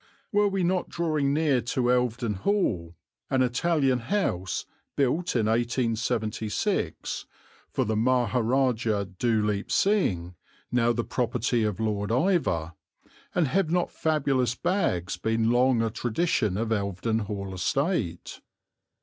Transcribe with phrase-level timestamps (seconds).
[0.31, 2.95] Were we not drawing near to Elvedon Hall
[3.29, 7.27] an Italian house built in 1876
[7.69, 10.33] for the Maharajah Dhuleep Singh,
[10.71, 12.73] now the property of Lord Iveagh
[13.35, 18.41] and have not fabulous "bags" been long a tradition of Elvedon Hall estate?